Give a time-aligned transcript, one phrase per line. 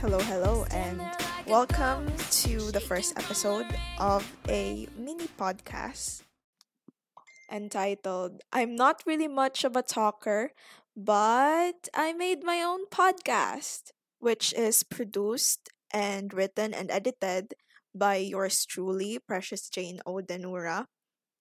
[0.00, 1.02] Hello, hello, and
[1.44, 3.66] welcome to the first episode
[3.98, 6.22] of a mini podcast
[7.50, 10.52] entitled I'm Not Really Much of a Talker,
[10.96, 13.90] but I Made My Own Podcast,
[14.20, 17.54] which is produced and written and edited
[17.92, 20.86] by yours truly, Precious Jane Odenura.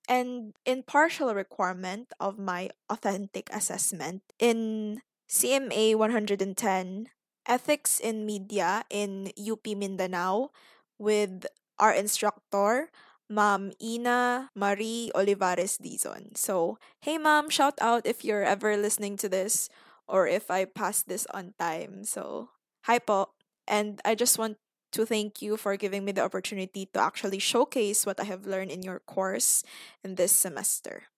[0.09, 7.09] And in partial requirement of my authentic assessment in CMA 110
[7.47, 10.51] Ethics in Media in UP Mindanao
[10.99, 11.47] with
[11.79, 12.91] our instructor,
[13.29, 16.37] Ma'am Ina Marie Olivares Dizon.
[16.37, 19.69] So, hey ma'am, shout out if you're ever listening to this
[20.07, 22.03] or if I pass this on time.
[22.03, 22.49] So,
[22.83, 23.31] hi po.
[23.67, 24.57] And I just want
[24.93, 28.71] to thank you for giving me the opportunity to actually showcase what I have learned
[28.71, 29.63] in your course
[30.03, 31.11] in this semester.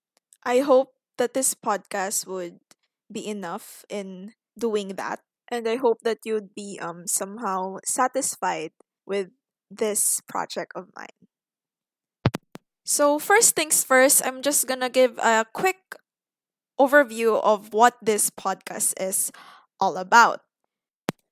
[0.44, 2.60] I hope that this podcast would
[3.12, 8.72] be enough in doing that and I hope that you'd be um somehow satisfied
[9.06, 9.30] with
[9.72, 11.28] this project of mine.
[12.86, 15.96] So first things first, I'm just gonna give a quick
[16.80, 19.32] overview of what this podcast is
[19.80, 20.42] all about.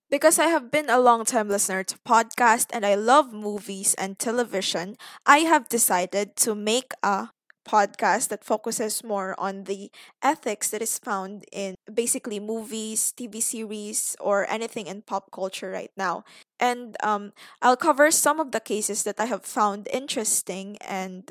[0.10, 4.18] Because I have been a long time listener to podcast and I love movies and
[4.18, 4.95] television,
[5.26, 7.30] I have decided to make a
[7.68, 9.92] podcast that focuses more on the
[10.23, 15.92] ethics that is found in basically movies, TV series, or anything in pop culture right
[15.98, 16.23] now.
[16.60, 21.30] And um, I'll cover some of the cases that I have found interesting and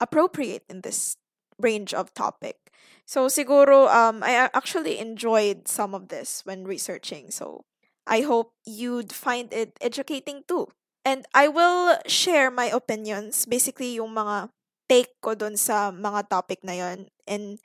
[0.00, 1.16] appropriate in this
[1.60, 2.56] range of topic.
[3.06, 7.30] So siguro um I actually enjoyed some of this when researching.
[7.30, 7.64] So
[8.06, 10.68] I hope you'd find it educating too.
[11.04, 14.48] And I will share my opinions, basically yung mga
[14.88, 17.58] take ko dun sa mga topic na yon in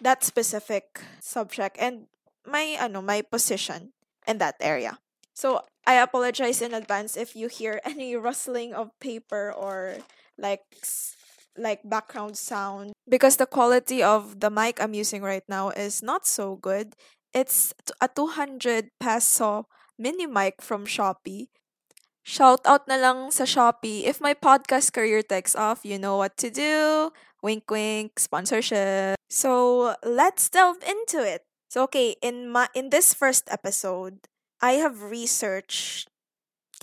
[0.00, 2.06] that specific subject and
[2.46, 3.92] my ano my position
[4.26, 4.98] in that area.
[5.34, 10.02] So I apologize in advance if you hear any rustling of paper or
[10.36, 10.64] like
[11.58, 16.26] like background sound because the quality of the mic I'm using right now is not
[16.26, 16.94] so good.
[17.34, 19.66] It's a 200 peso
[19.98, 21.50] mini mic from Shopee
[22.28, 24.04] Shout out na lang sa Shopee.
[24.04, 27.08] If my podcast career takes off, you know what to do.
[27.40, 29.16] Wink wink, sponsorship.
[29.32, 31.48] So, let's delve into it.
[31.72, 34.28] So, okay, in my in this first episode,
[34.60, 36.12] I have researched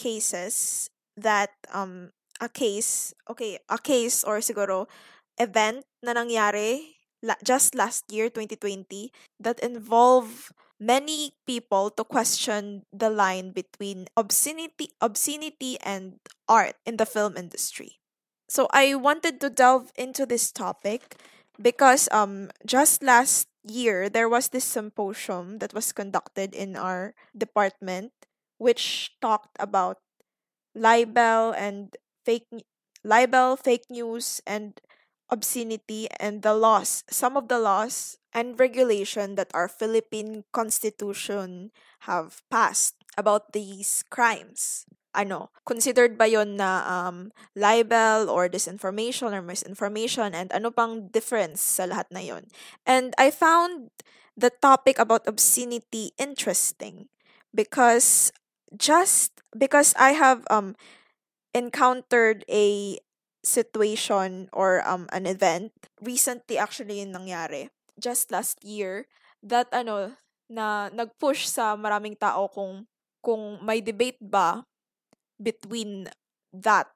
[0.01, 2.09] cases that um
[2.41, 4.89] a case, okay, a case or siguro
[5.37, 10.49] event na nangyari la- just last year 2020 that involve
[10.79, 17.99] many people to question the line between obscenity obscenity and art in the film industry.
[18.49, 21.17] So I wanted to delve into this topic
[21.61, 28.11] because um just last year there was this symposium that was conducted in our department
[28.57, 29.97] which talked about
[30.75, 32.47] libel and fake
[33.03, 34.81] libel, fake news and
[35.29, 41.71] obscenity and the laws, some of the laws and regulation that our Philippine Constitution
[42.03, 44.83] have passed about these crimes.
[45.15, 51.63] Ano, considered ba yon na um, libel or disinformation or misinformation and ano pang difference
[51.63, 52.51] sa lahat na yon.
[52.83, 53.95] And I found
[54.35, 57.07] the topic about obscenity interesting
[57.55, 58.35] because
[58.75, 60.75] just because I have um
[61.55, 62.99] encountered a
[63.39, 65.71] situation or um an event
[66.03, 69.07] recently actually yung nangyari just last year
[69.43, 70.15] that ano
[70.49, 72.85] na nag-push sa maraming tao kung
[73.25, 74.61] kung may debate ba
[75.41, 76.05] between
[76.53, 76.89] that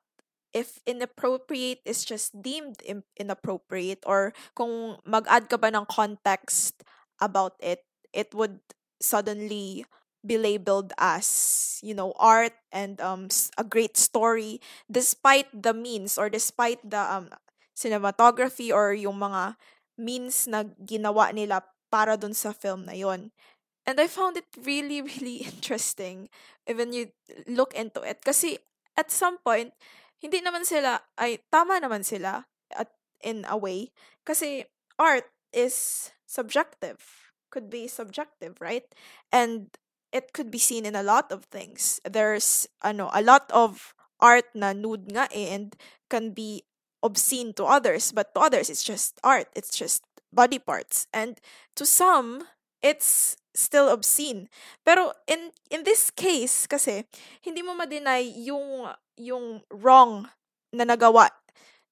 [0.54, 2.82] if inappropriate is just deemed
[3.18, 6.82] inappropriate or kung mag-add ka ba ng context
[7.22, 8.62] about it it would
[9.02, 9.86] suddenly
[10.26, 14.60] be labeled as you know art and um a great story
[14.92, 17.32] despite the means or despite the um
[17.72, 19.56] cinematography or yung mga
[20.00, 21.62] means na ginawa nila
[21.92, 23.36] para dun sa film na yon.
[23.84, 26.32] And I found it really really interesting
[26.70, 27.12] even you
[27.50, 28.62] look into it kasi
[28.96, 29.74] at some point
[30.22, 32.94] hindi naman sila ay tama naman sila at
[33.26, 33.90] in a way
[34.24, 34.70] kasi
[35.02, 38.86] art is subjective could be subjective right
[39.34, 39.74] and
[40.12, 42.02] it could be seen in a lot of things.
[42.04, 45.76] There's ano, a lot of art na nude nga eh, and
[46.10, 46.66] can be
[47.04, 49.48] obscene to others, but to others it's just art.
[49.56, 50.04] It's just
[50.34, 51.08] body parts.
[51.14, 51.40] And
[51.76, 52.46] to some,
[52.82, 54.48] it's still obscene.
[54.86, 57.06] Pero in in this case kasi
[57.44, 58.88] hindi mo ma-deny yung
[59.20, 60.30] yung wrong
[60.72, 61.34] na nagawa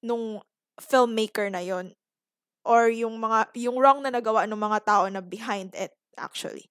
[0.05, 0.39] nung
[0.77, 1.97] filmmaker na yon
[2.61, 6.69] or yung mga yung wrong na nagawa ng mga tao na behind it actually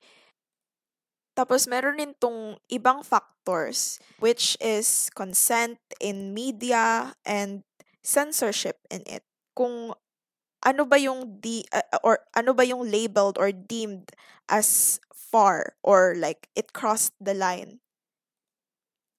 [1.36, 7.65] Tapos meron din tong ibang factors which is consent in media and
[8.06, 9.26] censorship in it.
[9.58, 9.98] Kung
[10.62, 14.14] ano ba yung di uh, or ano ba yung labeled or deemed
[14.50, 17.82] as far or like it crossed the line.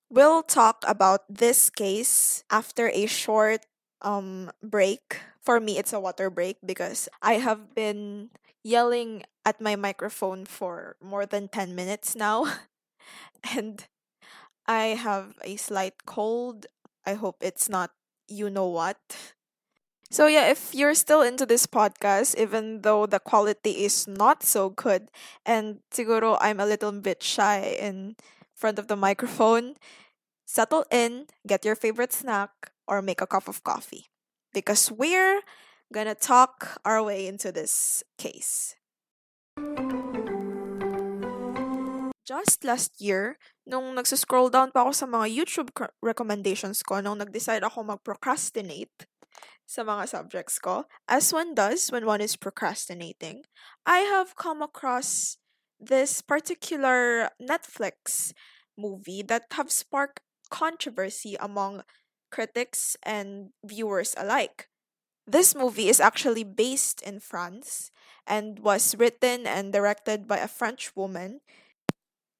[0.09, 3.67] We'll talk about this case after a short
[4.01, 5.19] um break.
[5.43, 8.31] For me it's a water break because I have been
[8.63, 12.43] yelling at my microphone for more than 10 minutes now
[13.55, 13.87] and
[14.67, 16.67] I have a slight cold.
[17.05, 17.91] I hope it's not
[18.27, 18.97] you know what.
[20.09, 24.69] So yeah, if you're still into this podcast, even though the quality is not so
[24.69, 25.11] good,
[25.45, 28.15] and siguro I'm a little bit shy in
[28.55, 29.75] front of the microphone,
[30.45, 34.07] settle in, get your favorite snack, or make a cup of coffee.
[34.53, 35.41] Because we're
[35.91, 38.75] gonna talk our way into this case.
[42.27, 45.71] Just last year, nung nagsiscroll down pa ako sa mga YouTube
[46.03, 49.07] recommendations ko, nung nag-decide ako mag-procrastinate,
[49.63, 53.47] sa mga subjects ko, as one does when one is procrastinating,
[53.87, 55.39] I have come across
[55.79, 58.31] this particular Netflix
[58.75, 60.19] movie that have sparked
[60.51, 61.83] controversy among
[62.31, 64.67] critics and viewers alike.
[65.27, 67.91] This movie is actually based in France
[68.27, 71.39] and was written and directed by a French woman.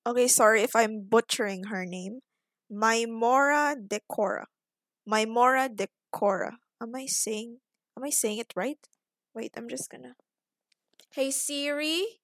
[0.08, 2.22] Okay, sorry if I'm butchering her name.
[2.72, 4.46] Maimora Decora.
[5.04, 6.54] Maimora Decora.
[6.82, 7.58] Am I saying
[7.98, 8.80] am I saying it right?
[9.36, 10.16] Wait, I'm just gonna
[11.12, 12.22] Hey Siri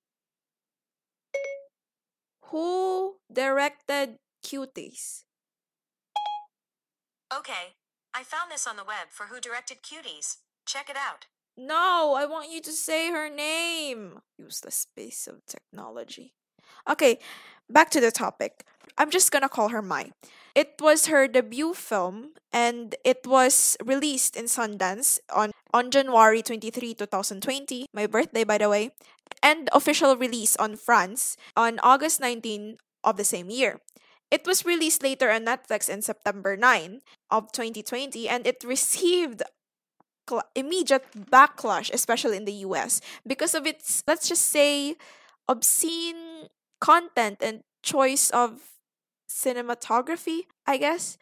[2.52, 5.24] Who directed Cuties?
[7.38, 7.76] Okay,
[8.14, 10.38] I found this on the web for who directed Cuties.
[10.66, 11.26] Check it out.
[11.58, 14.20] No, I want you to say her name.
[14.38, 16.34] Useless piece of technology.
[16.90, 17.20] Okay,
[17.70, 18.66] back to the topic.
[18.98, 20.12] I'm just gonna call her Mai.
[20.56, 26.94] It was her debut film and it was released in Sundance on, on January 23,
[26.94, 28.92] 2020, my birthday by the way,
[29.42, 33.82] and official release on France on August 19 of the same year.
[34.30, 37.02] It was released later on Netflix in September 9
[37.32, 39.42] of 2020 and it received
[40.30, 44.96] cl- immediate backlash, especially in the US, because of its, let's just say,
[45.48, 46.50] obscene
[46.84, 48.76] content and choice of
[49.32, 51.16] cinematography, I guess.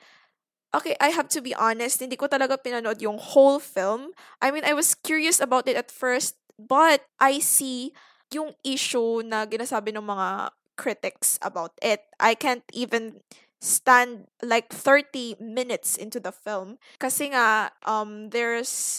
[0.73, 4.17] Okay, I have to be honest, hindi ko talaga pinanood yung whole film.
[4.41, 7.93] I mean, I was curious about it at first, but I see
[8.33, 10.49] yung issue na ginasabi ng mga
[10.79, 12.01] critics about it.
[12.17, 13.21] I can't even
[13.61, 18.97] stand like 30 minutes into the film kasi nga um there's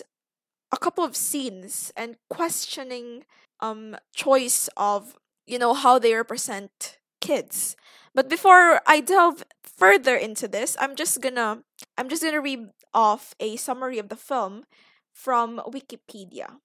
[0.70, 3.26] a couple of scenes and questioning
[3.58, 7.76] um choice of you know how they represent kids
[8.14, 11.62] but before I delve further into this, I'm just gonna
[11.96, 14.64] I'm just gonna read off a summary of the film
[15.12, 16.60] from Wikipedia.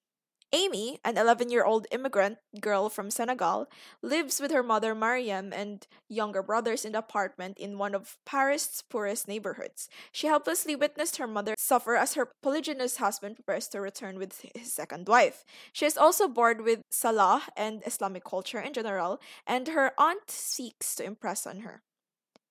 [0.53, 3.67] Amy, an 11 year old immigrant girl from Senegal,
[4.01, 8.81] lives with her mother Mariam and younger brothers in the apartment in one of Paris'
[8.89, 9.89] poorest neighborhoods.
[10.11, 14.71] She helplessly witnessed her mother suffer as her polygynous husband prepares to return with his
[14.71, 15.43] second wife.
[15.73, 20.95] She is also bored with Salah and Islamic culture in general, and her aunt seeks
[20.95, 21.83] to impress on her.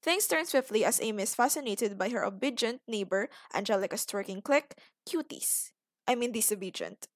[0.03, 4.75] Things turn swiftly as Amy is fascinated by her obedient neighbor, Angelica's twerking clique,
[5.09, 5.73] Cuties.
[6.07, 7.09] I mean disobedient.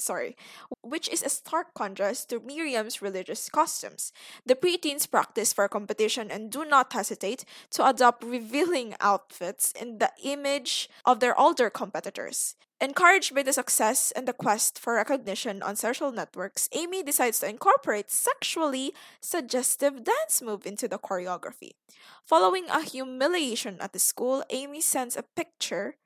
[0.00, 0.36] Sorry,
[0.82, 4.12] which is a stark contrast to Miriam's religious costumes.
[4.46, 10.10] The preteens practice for competition and do not hesitate to adopt revealing outfits in the
[10.22, 12.56] image of their older competitors.
[12.82, 17.48] Encouraged by the success and the quest for recognition on social networks, Amy decides to
[17.48, 21.72] incorporate sexually suggestive dance move into the choreography.
[22.24, 25.96] Following a humiliation at the school, Amy sends a picture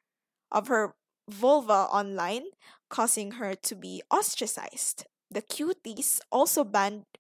[0.51, 0.97] of her
[1.31, 2.51] vulva online,
[2.95, 5.07] causing her to be ostracized.
[5.29, 7.11] The cuties also banned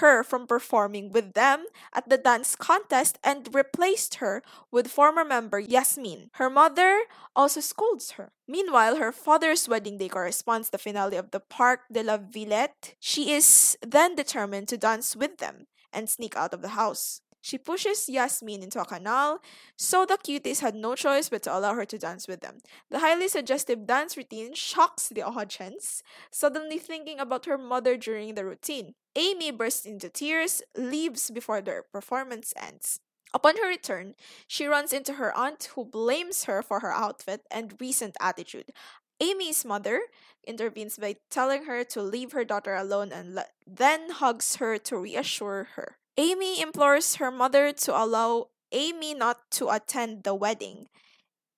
[0.00, 4.42] her from performing with them at the dance contest and replaced her
[4.72, 6.30] with former member Yasmin.
[6.40, 7.04] Her mother
[7.36, 8.32] also scolds her.
[8.46, 12.94] Meanwhile, her father's wedding day corresponds to the finale of the Parc de la Villette.
[12.98, 17.20] She is then determined to dance with them and sneak out of the house.
[17.40, 19.40] She pushes Yasmin into a canal,
[19.76, 22.58] so the cuties had no choice but to allow her to dance with them.
[22.90, 28.44] The highly suggestive dance routine shocks the audience, suddenly thinking about her mother during the
[28.44, 28.94] routine.
[29.14, 33.00] Amy bursts into tears, leaves before the performance ends.
[33.34, 34.14] Upon her return,
[34.46, 38.72] she runs into her aunt, who blames her for her outfit and recent attitude.
[39.20, 40.00] Amy's mother
[40.46, 44.96] intervenes by telling her to leave her daughter alone and le- then hugs her to
[44.96, 45.97] reassure her.
[46.18, 50.88] Amy implores her mother to allow Amy not to attend the wedding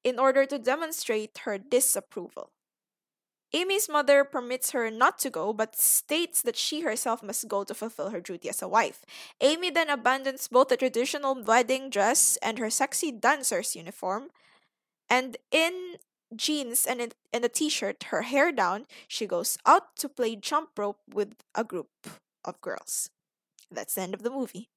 [0.04, 2.50] in order to demonstrate her disapproval.
[3.54, 7.74] Amy's mother permits her not to go but states that she herself must go to
[7.74, 9.02] fulfill her duty as a wife.
[9.40, 14.28] Amy then abandons both the traditional wedding dress and her sexy dancer's uniform,
[15.08, 15.96] and in
[16.36, 17.00] jeans and
[17.32, 21.64] in, a t-shirt, her hair down, she goes out to play jump rope with a
[21.64, 21.88] group
[22.44, 23.10] of girls.
[23.70, 24.68] That's the end of the movie.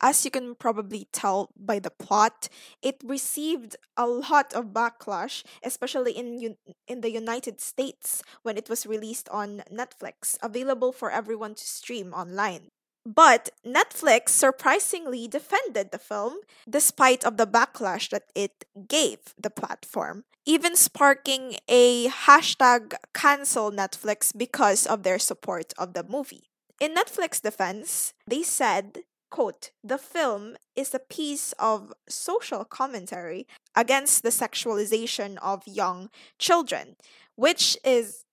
[0.00, 2.48] As you can probably tell by the plot,
[2.82, 6.56] it received a lot of backlash, especially in
[6.86, 12.12] in the United States when it was released on Netflix, available for everyone to stream
[12.12, 12.68] online.
[13.06, 20.24] But Netflix surprisingly defended the film despite of the backlash that it gave the platform,
[20.44, 26.50] even sparking a hashtag cancel Netflix because of their support of the movie.
[26.80, 34.22] In Netflix defense, they said quote, the film is a piece of social commentary against
[34.22, 36.96] the sexualization of young children,
[37.34, 38.24] which is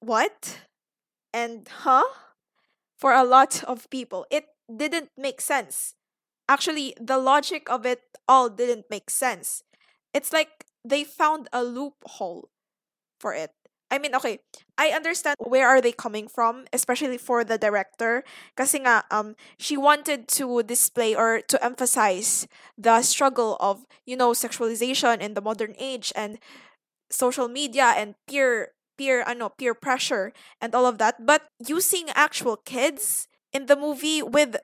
[0.00, 0.60] what?
[1.32, 2.04] And huh?
[2.98, 5.94] For a lot of people, it didn't make sense.
[6.48, 9.62] Actually, the logic of it all didn't make sense.
[10.12, 12.48] It's like they found a loophole
[13.20, 13.52] for it.
[13.90, 14.40] I mean, okay,
[14.78, 18.22] I understand where are they coming from, especially for the director.
[18.56, 22.46] Kasi nga, um, she wanted to display or to emphasize
[22.78, 26.38] the struggle of, you know, sexualization in the modern age and
[27.10, 32.56] social media and peer peer ano peer pressure and all of that but using actual
[32.56, 34.56] kids in the movie with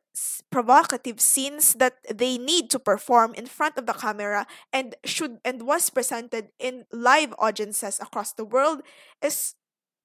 [0.51, 5.63] provocative scenes that they need to perform in front of the camera and should and
[5.63, 8.83] was presented in live audiences across the world
[9.23, 9.55] is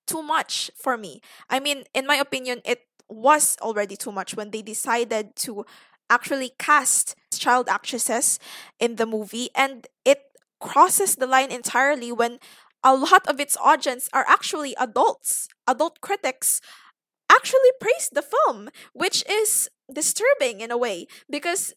[0.09, 1.21] too much for me.
[1.49, 5.65] I mean, in my opinion, it was already too much when they decided to
[6.09, 8.39] actually cast child actresses
[8.79, 12.39] in the movie and it crosses the line entirely when
[12.83, 16.61] a lot of its audience are actually adults, adult critics
[17.31, 21.73] actually praised the film, which is disturbing in a way because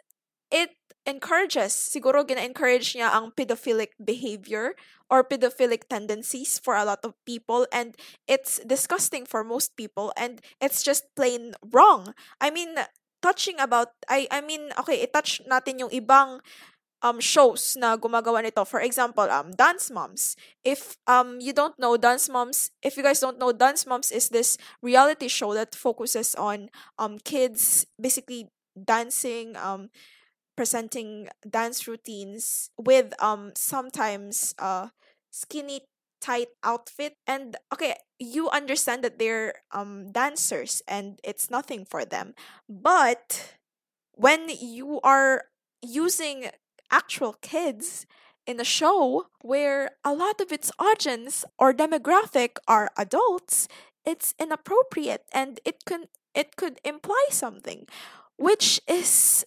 [0.50, 0.70] it
[1.06, 4.74] encourages, siguro gina-encourage niya ang pedophilic behavior
[5.10, 7.98] or pedophilic tendencies for a lot of people and
[8.30, 12.14] it's disgusting for most people and it's just plain wrong.
[12.40, 12.78] I mean,
[13.22, 16.42] touching about I I mean, okay, i-touch natin yung ibang
[17.02, 18.62] um shows na gumagawa nito.
[18.64, 20.38] For example, um Dance Moms.
[20.62, 24.30] If um you don't know Dance Moms, if you guys don't know Dance Moms is
[24.30, 29.92] this reality show that focuses on um kids basically dancing um
[30.56, 34.88] presenting dance routines with um sometimes uh
[35.30, 35.82] skinny
[36.20, 37.14] tight outfit.
[37.26, 42.34] And okay you understand that they're um dancers and it's nothing for them.
[42.68, 43.56] But
[44.14, 45.44] when you are
[45.82, 46.50] using
[46.90, 48.06] actual kids
[48.46, 53.68] in a show where a lot of its audience or demographic are adults
[54.04, 56.04] it's inappropriate and it can
[56.34, 57.86] it could imply something
[58.36, 59.46] which is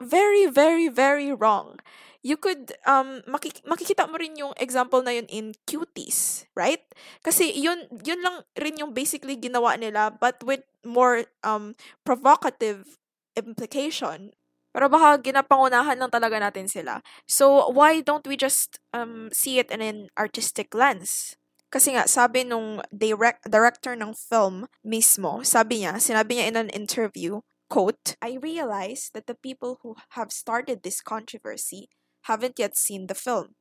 [0.00, 1.78] very very very wrong
[2.24, 6.82] you could um makik- makikita mo rin yung example na yun in cuties right
[7.20, 12.96] kasi yun yun lang rin yung basically ginawa nila but with more um provocative
[13.36, 14.32] implication
[14.74, 16.98] pero baka ginapangunahan lang talaga natin sila.
[17.30, 21.38] So, why don't we just um, see it in an artistic lens?
[21.70, 26.70] Kasi nga, sabi nung direct, director ng film mismo, sabi niya, sinabi niya in an
[26.74, 31.88] interview, quote, I realize that the people who have started this controversy
[32.22, 33.54] haven't yet seen the film.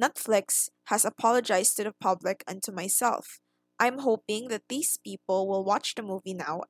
[0.00, 3.40] Netflix has apologized to the public and to myself.
[3.80, 6.62] I'm hoping that these people will watch the movie now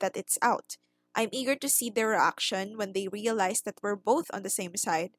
[0.00, 0.76] that it's out.
[1.14, 4.76] I'm eager to see their reaction when they realize that we're both on the same
[4.76, 5.10] side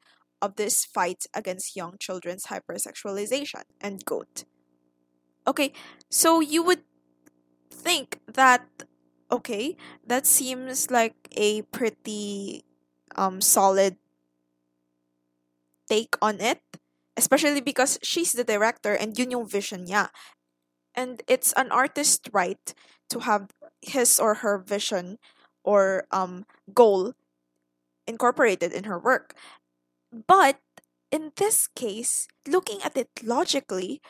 [0.41, 3.63] of this fight against young children's hypersexualization.
[3.81, 4.45] End quote.
[5.45, 5.73] Okay,
[6.09, 6.83] so you would
[7.71, 8.65] think that
[9.33, 9.75] okay,
[10.05, 12.63] that seems like a pretty
[13.17, 13.97] um solid
[15.89, 16.61] take on it,
[17.17, 20.09] especially because she's the director and yun yung vision niya.
[20.95, 22.61] And it's an artist right
[23.09, 25.19] to have his or her vision
[25.63, 27.13] or um goal
[28.07, 29.35] incorporated in her work.
[30.11, 30.59] But
[31.11, 34.01] in this case, looking at it logically,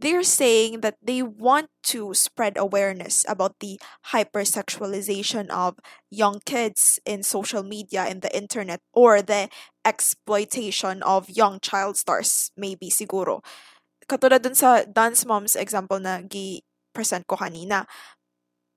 [0.00, 3.78] they're saying that they want to spread awareness about the
[4.14, 5.78] hypersexualization of
[6.10, 9.48] young kids in social media and the internet or the
[9.84, 13.42] exploitation of young child stars maybe siguro.
[14.08, 16.62] Katulad dun sa dance moms example na gi
[16.94, 17.84] present ko kanina.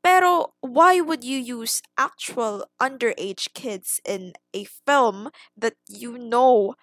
[0.04, 6.74] Pero why would you use actual underage kids in a film that you know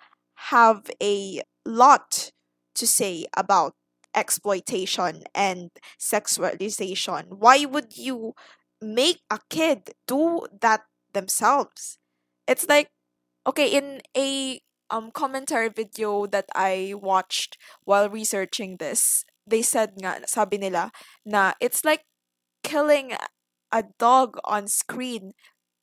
[0.55, 2.31] have a lot
[2.75, 3.75] to say about
[4.15, 7.39] exploitation and sexualization?
[7.39, 8.35] Why would you
[8.81, 11.99] make a kid do that themselves?
[12.47, 12.91] It's like
[13.47, 14.61] okay, in a
[14.91, 20.93] um commentary video that I watched while researching this, they said nga, sabi nila
[21.25, 22.05] na it's like
[22.65, 23.13] killing
[23.73, 25.33] a dog on screen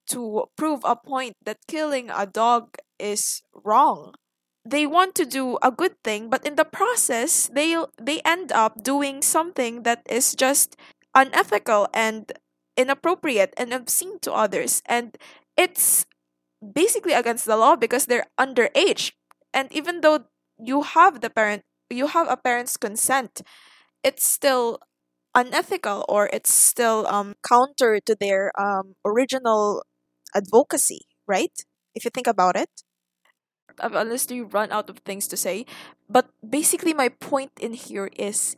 [0.08, 4.14] to prove a point that killing a dog is wrong.
[4.68, 8.82] They want to do a good thing, but in the process, they they end up
[8.84, 10.76] doing something that is just
[11.14, 12.32] unethical and
[12.76, 14.82] inappropriate and obscene to others.
[14.88, 15.18] And
[15.56, 16.06] it's
[16.62, 19.14] basically against the law because they're underage.
[19.54, 20.26] And even though
[20.60, 23.42] you have the parent you have a parent's consent,
[24.04, 24.80] it's still
[25.36, 29.84] unethical or it's still um counter to their um original
[30.36, 31.54] advocacy, right?
[31.96, 32.85] If you think about it.
[33.80, 35.66] I've honestly run out of things to say.
[36.10, 38.56] But basically my point in here is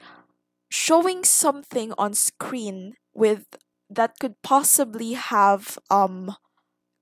[0.70, 3.46] showing something on screen with
[3.90, 6.36] that could possibly have um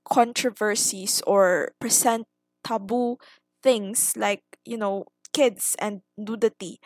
[0.10, 2.28] controversies or present
[2.64, 3.18] taboo
[3.64, 6.80] things like, you know, kids and nudity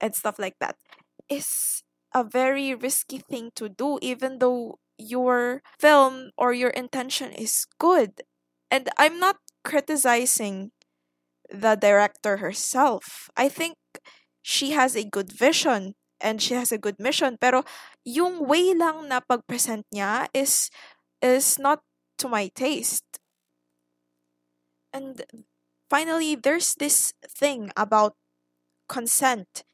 [0.00, 0.76] and stuff like that
[1.28, 1.82] is
[2.14, 8.22] a very risky thing to do even though your film or your intention is good.
[8.70, 10.72] And I'm not criticizing
[11.50, 13.30] the director herself.
[13.36, 13.76] I think
[14.42, 17.64] she has a good vision and she has a good mission pero
[18.04, 20.70] yung way lang na pag-present niya is
[21.20, 21.82] is not
[22.18, 23.18] to my taste.
[24.92, 25.22] And
[25.90, 28.14] finally there's this thing about
[28.88, 29.64] consent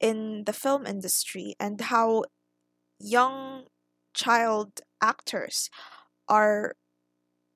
[0.00, 2.24] in the film industry and how
[3.00, 3.66] young
[4.14, 5.70] child actors
[6.28, 6.74] are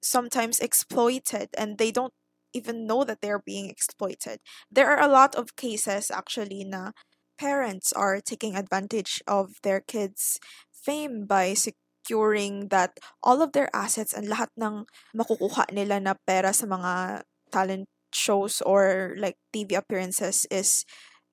[0.03, 2.13] sometimes exploited and they don't
[2.53, 4.41] even know that they're being exploited.
[4.71, 6.93] There are a lot of cases actually na
[7.39, 10.41] parents are taking advantage of their kids'
[10.73, 14.85] fame by securing that all of their assets and lahat ng
[15.17, 20.85] makukuha nila na pera sa mga talent shows or like TV appearances is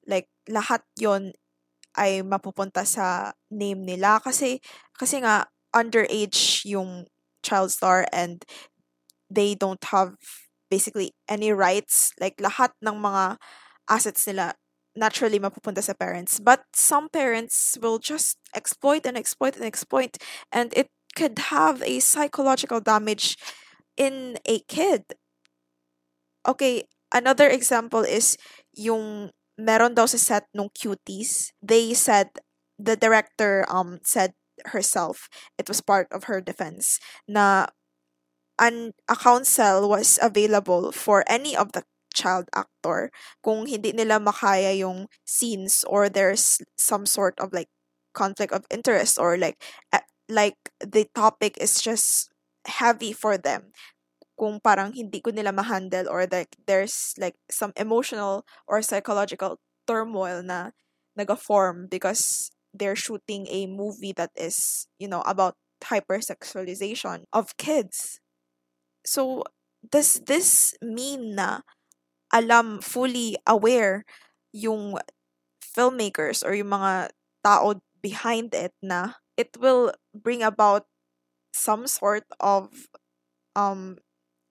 [0.06, 1.34] like lahat yon
[1.97, 4.62] ay mapupunta sa name nila kasi
[4.93, 7.10] kasi nga underage yung
[7.47, 8.43] child star and
[9.31, 10.19] they don't have
[10.69, 12.12] basically any rights.
[12.19, 13.38] Like lahat ng mga
[13.88, 14.60] assets nila
[14.95, 16.43] naturally mapupunta sa parents.
[16.43, 20.19] But some parents will just exploit and exploit and exploit.
[20.51, 23.39] And it could have a psychological damage
[23.95, 25.15] in a kid.
[26.47, 28.38] Okay another example is
[28.75, 31.51] yung meron daw sa set nung cuties.
[31.63, 32.29] They said
[32.77, 34.38] the director um said
[34.74, 37.67] herself it was part of her defense na
[38.60, 43.13] an a counsel was available for any of the child actor
[43.46, 47.70] kung hindi nila makaya yung scenes or there's some sort of like
[48.17, 49.62] conflict of interest or like
[50.30, 52.34] like the topic is just
[52.65, 53.72] heavy for them
[54.38, 60.41] kung parang hindi ko nila ma-handle or like there's like some emotional or psychological turmoil
[60.41, 60.74] na
[61.17, 68.20] naga-form because they're shooting a movie that is, you know, about hypersexualization of kids.
[69.06, 69.44] So,
[69.82, 71.62] does this mean na
[72.34, 74.06] alam, fully aware
[74.54, 74.98] yung
[75.62, 77.12] filmmakers or yung mga
[77.44, 80.86] tao behind it na it will bring about
[81.54, 82.90] some sort of
[83.56, 83.98] um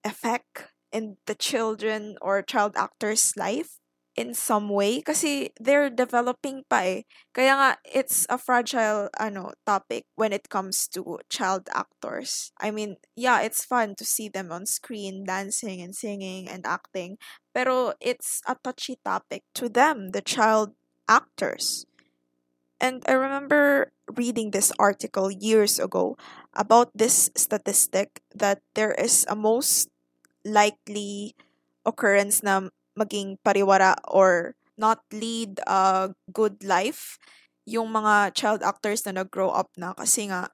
[0.05, 3.79] effect in the children or child actor's life
[4.17, 7.01] in some way kasi they're developing pa eh.
[7.31, 12.51] Kaya nga it's a fragile ano topic when it comes to child actors.
[12.57, 17.21] I mean, yeah, it's fun to see them on screen dancing and singing and acting,
[17.53, 20.73] pero it's a touchy topic to them, the child
[21.05, 21.85] actors.
[22.81, 26.17] And I remember reading this article years ago
[26.53, 29.89] about this statistic that there is a most
[30.45, 31.33] likely
[31.85, 37.17] occurrence na maging pariwara or not lead a good life
[37.67, 39.93] yung mga child actors na nag-grow up na.
[39.93, 40.49] Kasi nga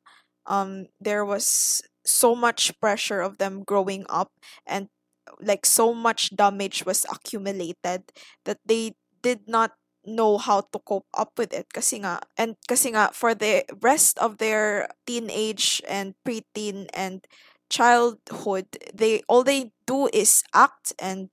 [0.49, 4.32] um there was so much pressure of them growing up
[4.67, 4.91] and
[5.39, 8.12] like so much damage was accumulated
[8.43, 9.71] that they did not
[10.03, 11.71] know how to cope up with it.
[11.71, 17.23] Kasi nga and kasi nga for the rest of their teenage and preteen and
[17.71, 21.29] childhood they all they do is act and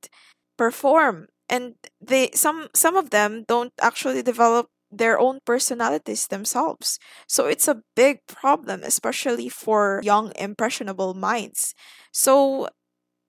[0.60, 6.98] perform and they some some of them don't actually develop their own personalities themselves.
[7.28, 11.74] So it's a big problem, especially for young, impressionable minds.
[12.12, 12.68] So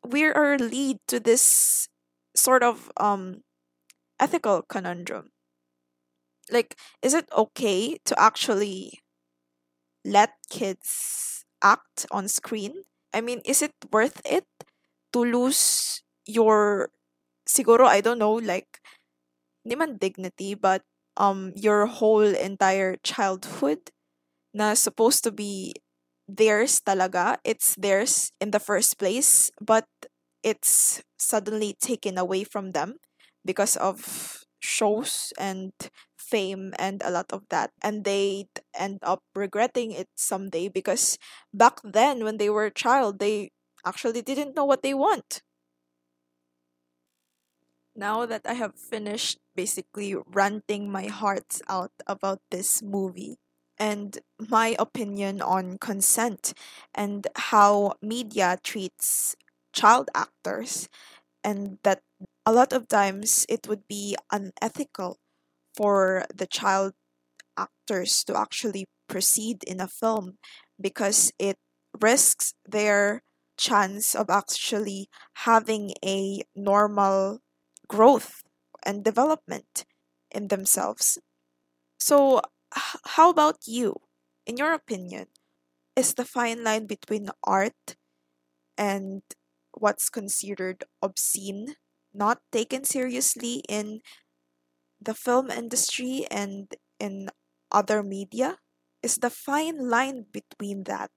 [0.06, 1.88] we are lead to this
[2.36, 3.44] sort of um
[4.20, 5.32] ethical conundrum.
[6.52, 9.00] Like, is it okay to actually
[10.06, 12.84] let kids act on screen?
[13.14, 14.46] I mean, is it worth it
[15.14, 16.90] to lose your
[17.52, 18.80] siguro I don't know like
[19.66, 20.82] hindi dignity but
[21.18, 23.92] um your whole entire childhood
[24.54, 25.74] na supposed to be
[26.28, 27.38] theirs talaga.
[27.44, 29.86] It's theirs in the first place, but
[30.44, 32.98] it's suddenly taken away from them
[33.46, 35.74] because of shows and
[36.18, 38.46] fame and a lot of that and they
[38.78, 41.18] end up regretting it someday because
[41.54, 43.50] back then when they were a child they
[43.86, 45.42] actually didn't know what they want
[48.02, 53.38] now that i have finished basically ranting my heart out about this movie
[53.78, 56.54] and my opinion on consent
[56.96, 59.36] and how media treats
[59.74, 60.90] child actors
[61.44, 62.02] and that
[62.46, 65.18] a lot of times it would be unethical
[65.76, 66.94] for the child
[67.58, 70.38] actors to actually proceed in a film
[70.80, 71.58] because it
[72.02, 73.22] risks their
[73.58, 75.08] chance of actually
[75.46, 77.40] having a normal
[77.92, 78.44] growth
[78.88, 79.84] and development
[80.32, 81.20] in themselves.
[82.00, 82.42] So,
[83.18, 84.00] how about you?
[84.48, 85.28] In your opinion,
[85.96, 87.98] is the fine line between art
[88.78, 89.22] and
[89.74, 91.76] what's considered obscene
[92.14, 94.02] not taken seriously in
[95.02, 97.30] the film industry and in
[97.72, 98.58] other media?
[99.04, 101.12] Is the fine line between that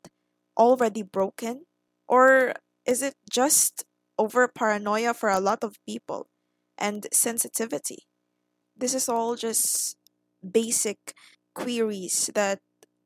[0.59, 1.67] already broken?
[2.09, 2.55] Or
[2.87, 3.85] is it just
[4.19, 6.29] over paranoia for a lot of people
[6.79, 8.05] and sensitivity?
[8.77, 9.97] This is all just
[10.43, 11.15] basic
[11.55, 12.61] queries that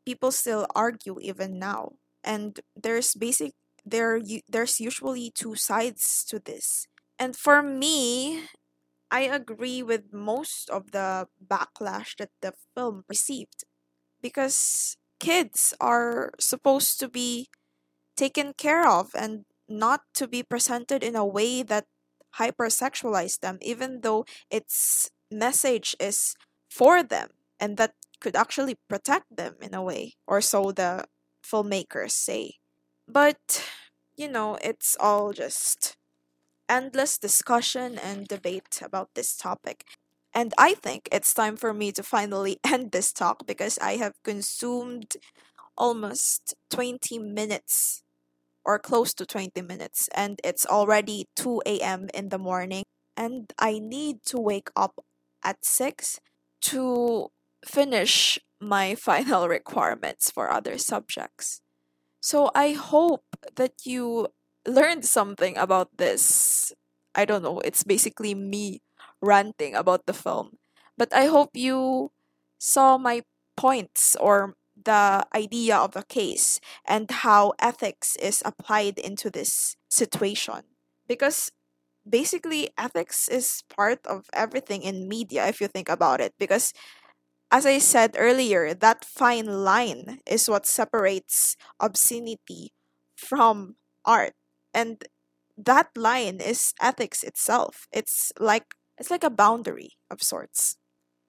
[0.06, 1.92] people still argue even now.
[2.24, 3.52] And there's basic
[3.84, 6.86] there there's usually two sides to this.
[7.18, 8.44] And for me,
[9.10, 13.64] I agree with most of the backlash that the film received
[14.22, 17.48] because kids are supposed to be
[18.16, 21.86] taken care of and not to be presented in a way that
[22.36, 26.34] hypersexualize them even though its message is
[26.70, 27.28] for them
[27.60, 31.04] and that could actually protect them in a way or so the
[31.44, 32.52] filmmakers say
[33.06, 33.64] but
[34.16, 35.96] you know it's all just
[36.68, 39.84] endless discussion and debate about this topic.
[40.34, 44.14] And I think it's time for me to finally end this talk because I have
[44.22, 45.16] consumed
[45.76, 48.02] almost 20 minutes
[48.68, 52.12] or close to 20 minutes, and it's already 2 a.m.
[52.12, 52.84] in the morning.
[53.16, 55.00] And I need to wake up
[55.42, 56.20] at 6
[56.68, 57.32] to
[57.64, 61.62] finish my final requirements for other subjects.
[62.20, 63.24] So I hope
[63.56, 64.28] that you
[64.68, 66.74] learned something about this.
[67.14, 68.82] I don't know, it's basically me
[69.22, 70.60] ranting about the film.
[70.98, 72.12] But I hope you
[72.58, 73.22] saw my
[73.56, 80.62] points or the idea of the case and how ethics is applied into this situation.
[81.08, 81.50] Because
[82.08, 86.34] basically, ethics is part of everything in media if you think about it.
[86.38, 86.72] Because
[87.50, 92.72] as I said earlier, that fine line is what separates obscenity
[93.16, 94.34] from art
[94.72, 95.04] and
[95.56, 100.76] that line is ethics itself it's like it's like a boundary of sorts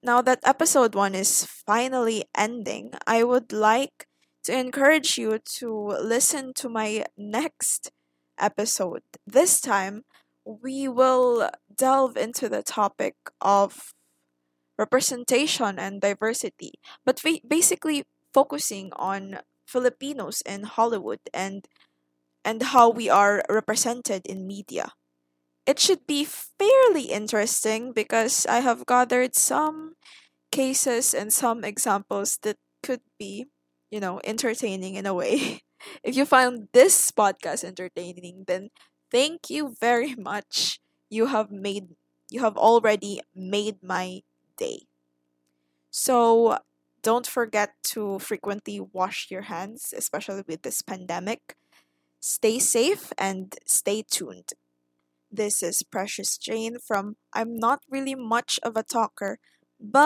[0.02, 4.06] now that episode 1 is finally ending i would like
[4.42, 7.90] to encourage you to listen to my next
[8.38, 10.04] episode this time
[10.44, 13.92] we will delve into the topic of
[14.78, 16.72] representation and diversity
[17.04, 21.68] but basically focusing on filipinos in hollywood and
[22.44, 24.92] and how we are represented in media.
[25.70, 29.94] It should be fairly interesting because I have gathered some
[30.52, 33.46] cases and some examples that could be,
[33.90, 35.62] you know, entertaining in a way.
[36.04, 38.70] if you found this podcast entertaining, then
[39.10, 40.80] thank you very much.
[41.10, 41.96] You have made
[42.30, 44.22] you have already made my
[44.56, 44.86] day.
[45.90, 46.58] So
[47.02, 51.56] don't forget to frequently wash your hands, especially with this pandemic.
[52.20, 54.52] Stay safe and stay tuned.
[55.30, 59.38] This is Precious Jane from I'm Not Really Much of a Talker,
[59.78, 60.00] but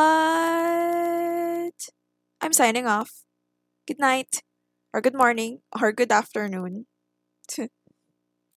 [2.41, 3.25] I'm signing off.
[3.87, 4.43] Good night,
[4.93, 6.87] or good morning, or good afternoon.